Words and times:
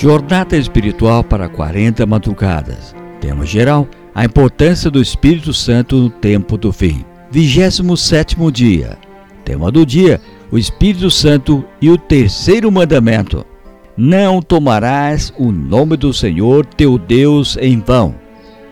Jornada 0.00 0.56
espiritual 0.56 1.22
para 1.22 1.46
40 1.46 2.06
madrugadas. 2.06 2.96
Tema 3.20 3.44
geral: 3.44 3.86
a 4.14 4.24
importância 4.24 4.90
do 4.90 4.98
Espírito 4.98 5.52
Santo 5.52 5.94
no 5.94 6.08
tempo 6.08 6.56
do 6.56 6.72
fim. 6.72 7.04
27 7.30 8.34
dia. 8.50 8.96
Tema 9.44 9.70
do 9.70 9.84
dia: 9.84 10.18
o 10.50 10.56
Espírito 10.56 11.10
Santo 11.10 11.62
e 11.82 11.90
o 11.90 11.98
terceiro 11.98 12.72
mandamento. 12.72 13.44
Não 13.94 14.40
tomarás 14.40 15.34
o 15.36 15.52
nome 15.52 15.98
do 15.98 16.14
Senhor 16.14 16.64
teu 16.64 16.96
Deus 16.96 17.58
em 17.60 17.78
vão, 17.78 18.14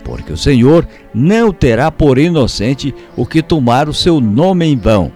porque 0.02 0.32
o 0.32 0.36
Senhor 0.38 0.88
não 1.12 1.52
terá 1.52 1.90
por 1.90 2.16
inocente 2.16 2.94
o 3.14 3.26
que 3.26 3.42
tomar 3.42 3.86
o 3.86 3.92
seu 3.92 4.18
nome 4.18 4.64
em 4.64 4.78
vão. 4.78 5.12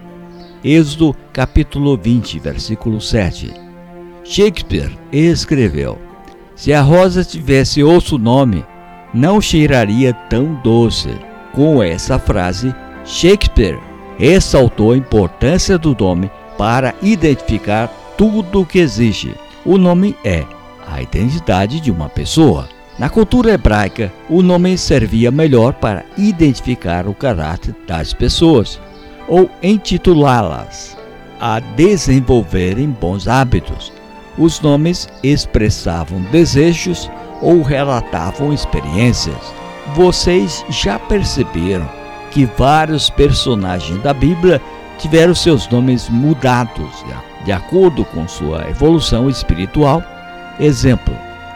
Êxodo 0.63 1.15
capítulo 1.33 1.97
20, 1.97 2.37
versículo 2.37 3.01
7. 3.01 3.51
Shakespeare 4.23 4.91
escreveu: 5.11 6.02
Se 6.55 6.71
a 6.71 6.81
rosa 6.81 7.23
tivesse 7.23 7.83
outro 7.83 8.17
nome, 8.17 8.63
não 9.13 9.41
cheiraria 9.41 10.13
tão 10.13 10.53
doce. 10.63 11.09
Com 11.53 11.81
essa 11.81 12.17
frase, 12.17 12.73
Shakespeare 13.05 13.79
ressaltou 14.17 14.91
a 14.91 14.97
importância 14.97 15.77
do 15.77 15.95
nome 15.99 16.31
para 16.57 16.93
identificar 17.01 17.87
tudo 18.17 18.61
o 18.61 18.65
que 18.65 18.79
existe. 18.79 19.35
O 19.65 19.77
nome 19.77 20.15
é 20.23 20.45
a 20.87 21.01
identidade 21.01 21.79
de 21.79 21.91
uma 21.91 22.09
pessoa. 22.09 22.67
Na 22.97 23.09
cultura 23.09 23.51
hebraica, 23.51 24.13
o 24.29 24.43
nome 24.43 24.77
servia 24.77 25.31
melhor 25.31 25.73
para 25.73 26.05
identificar 26.17 27.07
o 27.07 27.13
caráter 27.13 27.75
das 27.87 28.13
pessoas 28.13 28.79
ou 29.27 29.49
intitulá-las 29.63 30.95
a 31.39 31.59
desenvolverem 31.59 32.89
bons 32.89 33.27
hábitos. 33.27 33.91
Os 34.37 34.59
nomes 34.61 35.07
expressavam 35.21 36.21
desejos 36.31 37.09
ou 37.41 37.61
relatavam 37.61 38.53
experiências. 38.53 39.53
Vocês 39.95 40.65
já 40.69 40.97
perceberam 40.97 41.87
que 42.31 42.45
vários 42.57 43.09
personagens 43.09 44.01
da 44.01 44.13
Bíblia 44.13 44.61
tiveram 44.97 45.35
seus 45.35 45.67
nomes 45.69 46.09
mudados 46.09 47.03
de 47.45 47.51
acordo 47.51 48.05
com 48.05 48.27
sua 48.27 48.69
evolução 48.69 49.29
espiritual? 49.29 50.01
Exemplo: 50.59 51.13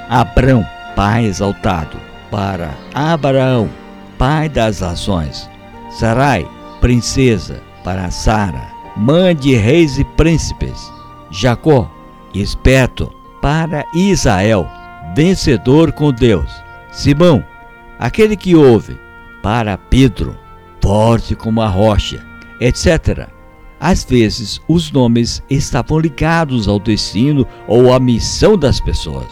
Abrão, 0.10 0.66
pai 0.96 1.26
exaltado, 1.26 1.98
para 2.30 2.72
Abraão, 2.94 3.70
pai 4.18 4.50
das 4.50 4.84
ações. 4.84 5.50
Sarai, 5.92 6.46
princesa, 6.82 7.62
para 7.84 8.12
Sara, 8.12 8.70
mãe 8.96 9.36
de 9.36 9.56
reis 9.56 9.98
e 9.98 10.04
príncipes. 10.04 10.92
Jacó, 11.32 11.90
esperto, 12.34 13.12
para 13.42 13.86
Israel, 13.94 14.68
vencedor 15.16 15.92
com 15.92 16.12
Deus. 16.12 16.52
Simão, 16.92 17.44
aquele 18.00 18.36
que 18.36 18.56
ouve, 18.56 18.98
para 19.42 19.78
Pedro, 19.78 20.38
forte 20.82 21.36
como 21.36 21.62
a 21.62 21.68
rocha, 21.68 22.26
etc. 22.60 23.28
Às 23.80 24.04
vezes, 24.04 24.60
os 24.68 24.92
nomes 24.92 25.44
estavam 25.50 26.00
ligados 26.00 26.68
ao 26.68 26.80
destino 26.80 27.46
ou 27.68 27.94
à 27.94 28.00
missão 28.00 28.58
das 28.58 28.80
pessoas. 28.80 29.28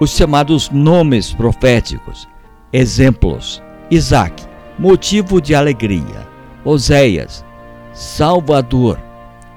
Os 0.00 0.10
chamados 0.10 0.70
nomes 0.70 1.34
proféticos. 1.34 2.26
Exemplos: 2.72 3.62
Isaac, 3.90 4.42
motivo 4.78 5.40
de 5.40 5.54
alegria. 5.54 6.26
Oséias, 6.64 7.44
Salvador. 7.92 8.98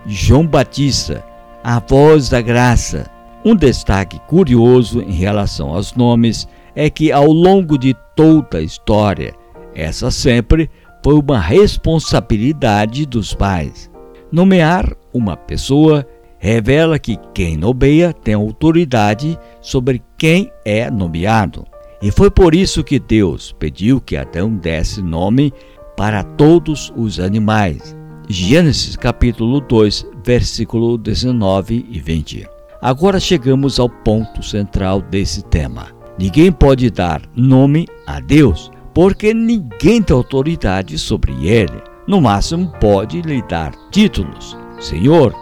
João 0.05 0.45
Batista, 0.45 1.25
a 1.64 1.80
voz 1.80 2.30
da 2.30 2.42
graça. 2.42 3.09
Um 3.46 3.56
destaque 3.56 4.19
curioso 4.28 5.01
em 5.01 5.13
relação 5.13 5.74
aos 5.74 5.96
nomes 5.96 6.47
é 6.75 6.90
que, 6.90 7.12
ao 7.12 7.31
longo 7.31 7.78
de 7.78 7.96
toda 8.16 8.57
a 8.57 8.62
história, 8.62 9.34
essa 9.73 10.12
sempre 10.12 10.69
foi 11.03 11.16
uma 11.16 11.40
responsabilidade 11.40 13.06
dos 13.06 13.34
pais. 13.34 13.90
Nomear 14.31 14.96
uma 15.13 15.38
pessoa 15.38 16.06
revela 16.38 17.00
que 17.00 17.18
quem 17.34 17.56
nomeia 17.56 18.12
tem 18.12 18.34
autoridade 18.34 19.40
sobre 19.62 20.02
quem 20.18 20.52
é 20.66 20.90
nomeado. 20.90 21.66
E 22.02 22.12
foi 22.12 22.29
por 22.29 22.53
isso 22.53 22.84
que 22.84 23.00
Deus 23.00 23.56
pediu 23.57 24.02
que 24.02 24.18
Adão 24.18 24.53
desse 24.53 25.02
nome 25.02 25.53
para 25.96 26.23
todos 26.23 26.91
os 26.97 27.19
animais. 27.19 27.96
Gênesis 28.28 28.96
capítulo 28.96 29.62
2, 29.62 30.06
versículo 30.25 30.97
19 30.97 31.85
e 31.89 32.00
20. 32.00 32.47
Agora 32.81 33.19
chegamos 33.19 33.79
ao 33.79 33.89
ponto 33.89 34.44
central 34.44 35.01
desse 35.01 35.44
tema. 35.44 35.88
Ninguém 36.17 36.51
pode 36.51 36.89
dar 36.89 37.22
nome 37.35 37.88
a 38.06 38.19
Deus, 38.19 38.72
porque 38.94 39.34
ninguém 39.34 40.01
tem 40.01 40.16
autoridade 40.16 40.97
sobre 40.97 41.47
ele. 41.47 41.81
No 42.07 42.22
máximo 42.22 42.72
pode 42.79 43.22
lhe 43.22 43.41
dar 43.44 43.73
títulos: 43.91 44.57
Senhor, 44.79 45.34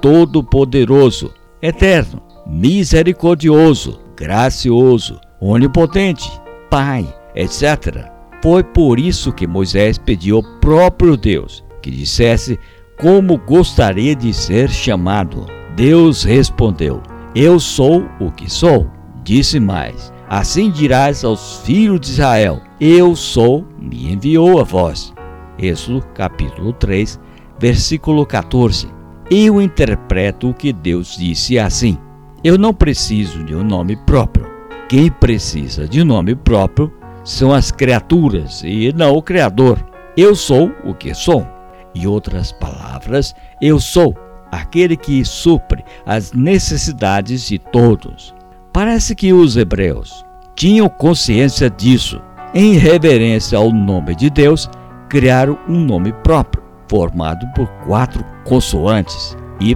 Todo-Poderoso, 0.00 1.32
Eterno, 1.62 2.22
Misericordioso, 2.46 4.00
Gracioso, 4.16 5.20
Onipotente, 5.40 6.30
Pai, 6.70 7.12
etc. 7.34 8.10
Foi 8.42 8.62
por 8.62 8.98
isso 8.98 9.32
que 9.32 9.46
Moisés 9.46 9.98
pediu 9.98 10.36
ao 10.36 10.60
próprio 10.60 11.16
Deus 11.16 11.64
que 11.80 11.90
dissesse 11.90 12.58
como 13.00 13.38
gostaria 13.38 14.14
de 14.14 14.32
ser 14.32 14.68
chamado. 14.68 15.46
Deus 15.74 16.22
respondeu: 16.22 17.02
Eu 17.34 17.58
sou 17.58 18.04
o 18.20 18.30
que 18.30 18.50
sou. 18.50 18.90
Disse 19.24 19.58
mais: 19.58 20.12
Assim 20.28 20.70
dirás 20.70 21.24
aos 21.24 21.60
filhos 21.64 22.00
de 22.00 22.10
Israel: 22.10 22.60
Eu 22.78 23.16
sou, 23.16 23.66
me 23.78 24.12
enviou 24.12 24.60
a 24.60 24.64
vós. 24.64 25.14
Êxodo 25.58 26.02
capítulo 26.14 26.72
3, 26.74 27.18
versículo 27.58 28.26
14. 28.26 28.88
Eu 29.30 29.60
interpreto 29.62 30.50
o 30.50 30.54
que 30.54 30.72
Deus 30.72 31.16
disse 31.16 31.58
assim: 31.58 31.96
Eu 32.44 32.58
não 32.58 32.74
preciso 32.74 33.42
de 33.44 33.54
um 33.54 33.64
nome 33.64 33.96
próprio. 33.96 34.46
Quem 34.88 35.10
precisa 35.10 35.88
de 35.88 36.02
um 36.02 36.04
nome 36.04 36.34
próprio 36.34 36.92
são 37.24 37.52
as 37.52 37.70
criaturas 37.70 38.62
e 38.64 38.92
não 38.92 39.14
o 39.14 39.22
Criador. 39.22 39.78
Eu 40.16 40.34
sou 40.34 40.72
o 40.84 40.92
que 40.92 41.14
sou. 41.14 41.46
Em 41.94 42.06
outras 42.06 42.52
palavras, 42.52 43.34
eu 43.60 43.80
sou 43.80 44.16
aquele 44.50 44.96
que 44.96 45.24
supre 45.24 45.84
as 46.06 46.32
necessidades 46.32 47.46
de 47.46 47.58
todos. 47.58 48.34
Parece 48.72 49.14
que 49.14 49.32
os 49.32 49.56
hebreus 49.56 50.24
tinham 50.54 50.88
consciência 50.88 51.68
disso. 51.68 52.20
Em 52.52 52.74
reverência 52.74 53.58
ao 53.58 53.70
nome 53.72 54.14
de 54.14 54.28
Deus, 54.28 54.68
criaram 55.08 55.58
um 55.68 55.80
nome 55.80 56.12
próprio, 56.12 56.62
formado 56.88 57.46
por 57.54 57.66
quatro 57.86 58.24
consoantes: 58.44 59.36
Y, 59.60 59.74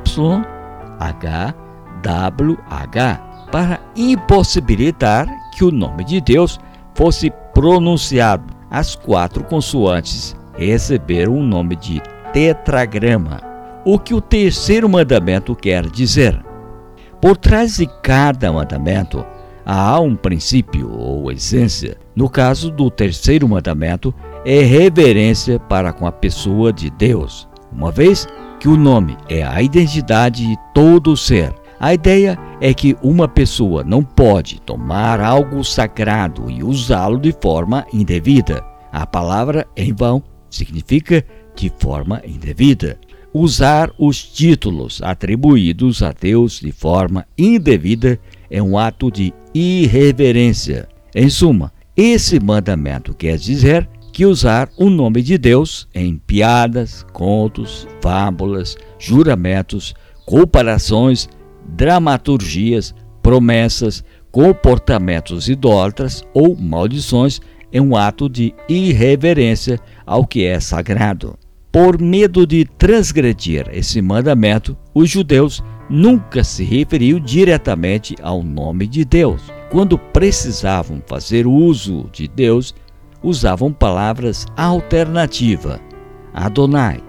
H, 0.99 1.55
W, 2.03 2.59
H, 2.69 3.17
para 3.51 3.81
impossibilitar 3.97 5.27
que 5.53 5.65
o 5.65 5.71
nome 5.71 6.05
de 6.05 6.21
Deus 6.21 6.59
fosse 6.95 7.33
pronunciado. 7.53 8.45
As 8.71 8.97
quatro 8.97 9.45
consoantes 9.45 10.37
receberam 10.57 11.37
o 11.37 11.43
nome 11.43 11.77
de 11.77 12.01
tetragrama, 12.33 13.41
o 13.85 13.99
que 13.99 14.15
o 14.15 14.21
terceiro 14.21 14.89
mandamento 14.89 15.55
quer 15.55 15.87
dizer. 15.87 16.43
Por 17.21 17.37
trás 17.37 17.77
de 17.77 17.87
cada 18.03 18.53
mandamento 18.53 19.25
há 19.65 19.99
um 19.99 20.15
princípio 20.15 20.91
ou 20.91 21.33
essência. 21.33 21.97
No 22.15 22.29
caso 22.29 22.71
do 22.71 22.91
terceiro 22.91 23.49
mandamento, 23.49 24.15
é 24.45 24.61
reverência 24.61 25.59
para 25.59 25.93
com 25.93 26.07
a 26.07 26.13
pessoa 26.13 26.73
de 26.73 26.91
Deus, 26.91 27.49
uma 27.73 27.91
vez 27.91 28.27
que 28.61 28.69
o 28.69 28.77
nome 28.77 29.17
é 29.29 29.43
a 29.43 29.63
identidade 29.63 30.47
de 30.47 30.57
todo 30.75 31.17
ser. 31.17 31.53
A 31.81 31.93
ideia 31.93 32.39
é 32.61 32.73
que 32.73 32.97
uma 33.03 33.27
pessoa 33.27 33.83
não 33.83 34.03
pode 34.03 34.61
tomar 34.61 35.21
algo 35.21 35.65
sagrado 35.65 36.51
e 36.51 36.63
usá-lo 36.63 37.19
de 37.19 37.33
forma 37.33 37.87
indevida. 37.93 38.65
A 38.93 39.07
palavra 39.07 39.67
em 39.77 39.93
vão 39.93 40.23
significa 40.55 41.25
de 41.55 41.71
forma 41.79 42.23
indevida. 42.25 42.99
Usar 43.33 43.91
os 43.99 44.23
títulos 44.23 45.01
atribuídos 45.03 46.03
a 46.03 46.13
Deus 46.13 46.61
de 46.61 46.71
forma 46.71 47.27
indevida 47.37 48.19
é 48.49 48.63
um 48.63 48.79
ato 48.79 49.11
de 49.11 49.35
irreverência. 49.53 50.89
Em 51.15 51.29
suma, 51.29 51.73
esse 51.97 52.39
mandamento 52.39 53.13
quer 53.15 53.37
dizer 53.37 53.89
que 54.13 54.25
usar 54.25 54.69
o 54.77 54.89
nome 54.89 55.23
de 55.23 55.37
Deus 55.37 55.89
em 55.93 56.17
piadas, 56.17 57.05
contos, 57.13 57.89
fábulas, 58.01 58.77
juramentos, 58.99 59.95
comparações, 60.25 61.29
dramaturgias, 61.67 62.95
promessas, 63.21 64.05
comportamentos 64.31 65.49
idólatras 65.49 66.25
ou 66.33 66.57
maldições 66.57 67.41
é 67.75 67.81
um 67.81 67.97
ato 67.97 68.29
de 68.29 68.55
irreverência 68.69 69.81
ao 70.07 70.25
que 70.25 70.45
é 70.45 70.61
sagrado. 70.61 71.37
Por 71.73 72.01
medo 72.01 72.47
de 72.47 72.65
transgredir 72.65 73.69
esse 73.73 74.01
mandamento, 74.01 74.77
os 74.95 75.11
judeus 75.11 75.61
nunca 75.91 76.45
se 76.45 76.63
referiu 76.63 77.19
diretamente 77.19 78.15
ao 78.23 78.45
nome 78.45 78.87
de 78.87 79.05
Deus. 79.05 79.43
Quando 79.73 79.99
precisavam 79.99 81.03
fazer 81.05 81.49
uso 81.49 82.09
de 82.13 82.29
Deus, 82.29 82.73
usavam 83.21 83.73
palavras 83.73 84.47
alternativas. 84.57 85.81
Adonai, 86.33 87.03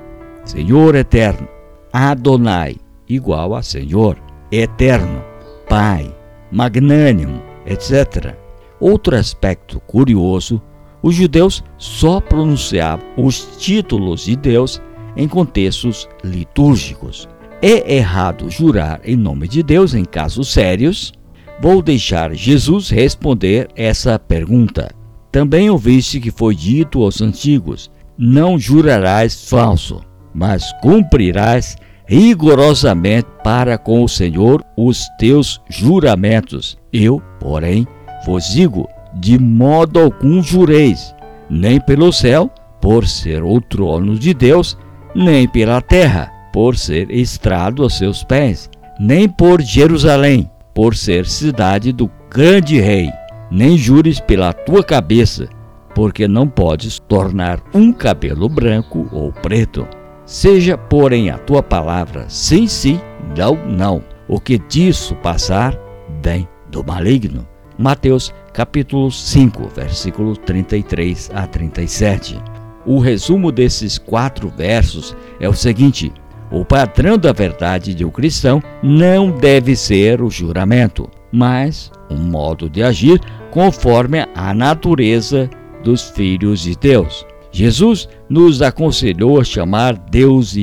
Senhor 0.43 0.95
eterno. 0.95 1.47
Adonai, 1.93 2.75
igual 3.07 3.53
a 3.53 3.61
Senhor, 3.61 4.17
eterno, 4.51 5.23
Pai, 5.69 6.13
magnânimo, 6.51 7.41
etc. 7.67 8.44
Outro 8.87 9.15
aspecto 9.15 9.79
curioso, 9.79 10.61
os 11.01 11.15
judeus 11.15 11.63
só 11.75 12.21
pronunciavam 12.21 13.03
os 13.17 13.57
títulos 13.57 14.25
de 14.25 14.35
Deus 14.35 14.79
em 15.17 15.27
contextos 15.27 16.07
litúrgicos. 16.23 17.27
É 17.63 17.95
errado 17.95 18.47
jurar 18.47 19.01
em 19.03 19.15
nome 19.15 19.47
de 19.47 19.63
Deus 19.63 19.95
em 19.95 20.05
casos 20.05 20.53
sérios? 20.53 21.11
Vou 21.59 21.81
deixar 21.81 22.35
Jesus 22.35 22.91
responder 22.91 23.69
essa 23.75 24.19
pergunta. 24.19 24.93
Também 25.31 25.67
ouviste 25.67 26.19
que 26.19 26.29
foi 26.29 26.53
dito 26.53 27.01
aos 27.01 27.23
antigos: 27.23 27.89
Não 28.15 28.59
jurarás 28.59 29.49
falso, 29.49 29.99
mas 30.31 30.71
cumprirás 30.83 31.75
rigorosamente 32.05 33.27
para 33.43 33.79
com 33.79 34.03
o 34.03 34.07
Senhor 34.07 34.63
os 34.77 35.07
teus 35.17 35.59
juramentos. 35.71 36.77
Eu, 36.93 37.19
porém, 37.39 37.87
vos 38.25 38.49
digo: 38.49 38.89
de 39.13 39.39
modo 39.39 39.99
algum 39.99 40.41
jureis, 40.41 41.15
nem 41.49 41.79
pelo 41.79 42.11
céu, 42.11 42.49
por 42.81 43.07
ser 43.07 43.43
o 43.43 43.61
trono 43.61 44.17
de 44.17 44.33
Deus, 44.33 44.77
nem 45.13 45.47
pela 45.47 45.79
terra, 45.79 46.31
por 46.51 46.77
ser 46.77 47.09
estrado 47.11 47.83
aos 47.83 47.97
seus 47.97 48.23
pés, 48.23 48.69
nem 48.99 49.29
por 49.29 49.61
Jerusalém, 49.61 50.49
por 50.73 50.95
ser 50.95 51.25
cidade 51.25 51.91
do 51.91 52.09
grande 52.29 52.79
rei, 52.79 53.09
nem 53.49 53.77
jures 53.77 54.19
pela 54.19 54.51
tua 54.51 54.83
cabeça, 54.83 55.47
porque 55.93 56.27
não 56.27 56.47
podes 56.47 56.99
tornar 56.99 57.61
um 57.73 57.93
cabelo 57.93 58.49
branco 58.49 59.07
ou 59.11 59.31
preto. 59.31 59.87
Seja, 60.25 60.77
porém, 60.77 61.29
a 61.29 61.37
tua 61.37 61.61
palavra 61.61 62.25
sim, 62.27 62.67
sim, 62.67 62.99
não, 63.37 63.55
não. 63.65 64.03
O 64.27 64.39
que 64.39 64.57
disso 64.57 65.15
passar, 65.15 65.77
vem 66.21 66.47
do 66.69 66.83
maligno. 66.83 67.47
Mateus 67.77 68.33
capítulo 68.53 69.11
5, 69.11 69.69
versículo 69.75 70.35
33 70.37 71.29
a 71.33 71.45
37. 71.45 72.41
O 72.85 72.99
resumo 72.99 73.51
desses 73.51 73.97
quatro 73.97 74.49
versos 74.49 75.15
é 75.39 75.49
o 75.49 75.53
seguinte: 75.53 76.11
o 76.51 76.63
padrão 76.63 77.17
da 77.17 77.33
verdade 77.33 77.93
de 77.93 78.05
um 78.05 78.09
cristão 78.09 78.61
não 78.81 79.29
deve 79.29 79.75
ser 79.75 80.21
o 80.21 80.29
juramento, 80.29 81.09
mas 81.31 81.91
um 82.09 82.17
modo 82.17 82.69
de 82.69 82.81
agir 82.81 83.19
conforme 83.51 84.25
a 84.33 84.53
natureza 84.53 85.49
dos 85.83 86.09
filhos 86.09 86.61
de 86.61 86.75
Deus. 86.75 87.25
Jesus 87.51 88.07
nos 88.29 88.61
aconselhou 88.61 89.39
a 89.39 89.43
chamar 89.43 89.97
Deus 89.97 90.55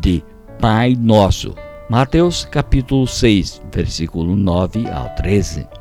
de 0.00 0.24
Pai 0.60 0.96
Nosso. 0.98 1.54
Mateus 1.88 2.44
capítulo 2.44 3.06
6, 3.06 3.62
versículo 3.72 4.36
9 4.36 4.88
ao 4.88 5.08
13. 5.16 5.79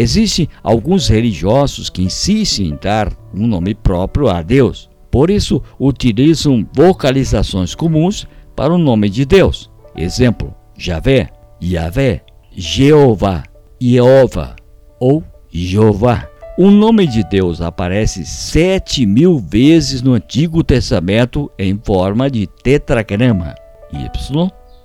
Existem 0.00 0.48
alguns 0.62 1.08
religiosos 1.08 1.90
que 1.90 2.04
insistem 2.04 2.68
em 2.68 2.78
dar 2.80 3.12
um 3.34 3.48
nome 3.48 3.74
próprio 3.74 4.28
a 4.28 4.42
Deus. 4.42 4.88
Por 5.10 5.28
isso, 5.28 5.60
utilizam 5.76 6.64
vocalizações 6.72 7.74
comuns 7.74 8.24
para 8.54 8.72
o 8.72 8.78
nome 8.78 9.10
de 9.10 9.24
Deus. 9.24 9.68
Exemplo: 9.96 10.54
Javé, 10.78 11.30
Yahvé, 11.60 12.22
Jeová, 12.52 13.42
Jeová 13.80 14.54
ou 15.00 15.24
Jeová. 15.50 16.28
O 16.56 16.70
nome 16.70 17.04
de 17.04 17.24
Deus 17.24 17.60
aparece 17.60 18.24
sete 18.24 19.04
mil 19.04 19.40
vezes 19.40 20.00
no 20.00 20.12
Antigo 20.12 20.62
Testamento 20.62 21.50
em 21.58 21.76
forma 21.76 22.30
de 22.30 22.46
tetragrama 22.46 23.52
Y, 23.92 24.08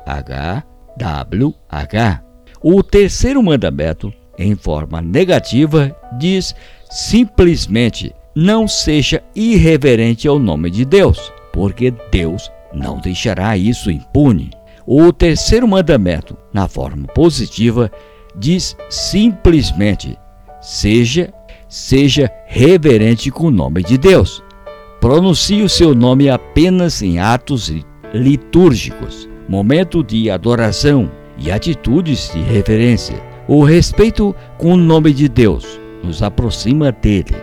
H, 0.07 0.63
W, 0.98 1.54
H. 1.69 2.24
O 2.63 2.81
terceiro 2.81 3.44
mandamento, 3.44 4.12
em 4.38 4.56
forma 4.56 5.01
negativa, 5.01 5.95
diz 6.18 6.56
simplesmente: 6.89 8.13
não 8.35 8.68
seja 8.68 9.24
irreverente 9.35 10.27
ao 10.27 10.39
nome 10.39 10.69
de 10.69 10.85
Deus, 10.85 11.31
porque 11.51 11.94
Deus 12.12 12.51
não 12.74 13.00
deixará 13.00 13.56
isso 13.57 13.91
impune. 13.91 14.51
O 14.85 15.13
terceiro 15.13 15.68
mandamento, 15.68 16.35
na 16.51 16.68
forma 16.68 17.07
positiva, 17.07 17.91
diz 18.35 18.75
simplesmente: 18.89 20.18
seja 20.62 21.31
seja 21.74 22.31
reverente 22.45 23.31
com 23.31 23.47
o 23.47 23.51
nome 23.51 23.81
de 23.81 23.97
Deus. 23.97 24.44
Pronuncie 25.01 25.63
o 25.63 25.69
seu 25.69 25.95
nome 25.95 26.29
apenas 26.29 27.01
em 27.01 27.18
atos 27.18 27.74
litúrgicos, 28.13 29.27
momento 29.50 30.03
de 30.03 30.29
adoração 30.29 31.12
e 31.36 31.51
atitudes 31.51 32.31
de 32.31 32.41
reverência. 32.41 33.32
O 33.48 33.63
respeito 33.63 34.34
com 34.57 34.74
o 34.74 34.78
nome 34.78 35.12
de 35.12 35.28
Deus 35.28 35.80
nos 36.01 36.24
aproxima 36.24 36.92
dele. 36.92 37.36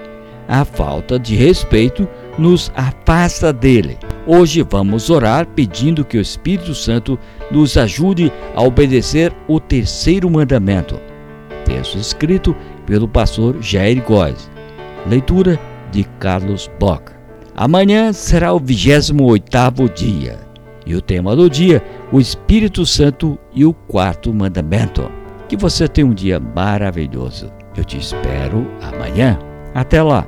A 0.48 0.64
falta 0.64 1.18
de 1.18 1.36
respeito 1.36 2.08
nos 2.38 2.72
afasta 2.74 3.52
dele. 3.52 3.98
Hoje 4.26 4.62
vamos 4.62 5.10
orar 5.10 5.46
pedindo 5.46 6.04
que 6.04 6.16
o 6.16 6.20
Espírito 6.20 6.74
Santo 6.74 7.18
nos 7.50 7.76
ajude 7.76 8.32
a 8.54 8.62
obedecer 8.62 9.32
o 9.46 9.60
terceiro 9.60 10.30
mandamento. 10.30 10.98
Texto 11.64 11.98
escrito 11.98 12.56
pelo 12.86 13.06
pastor 13.06 13.56
Jair 13.60 14.02
Góes. 14.02 14.50
Leitura 15.06 15.60
de 15.92 16.04
Carlos 16.18 16.70
Bock. 16.80 17.12
Amanhã 17.54 18.12
será 18.12 18.54
o 18.54 18.60
28º 18.60 19.92
dia 19.92 20.38
e 20.86 20.94
o 20.94 21.02
tema 21.02 21.36
do 21.36 21.48
dia, 21.48 21.82
o 22.10 22.18
Espírito 22.18 22.86
Santo 22.86 23.38
e 23.54 23.64
o 23.66 23.72
quarto 23.72 24.32
mandamento. 24.32 25.19
Que 25.50 25.56
você 25.56 25.88
tenha 25.88 26.06
um 26.06 26.14
dia 26.14 26.38
maravilhoso. 26.38 27.52
Eu 27.76 27.84
te 27.84 27.98
espero 27.98 28.64
amanhã. 28.80 29.36
Até 29.74 30.00
lá! 30.00 30.24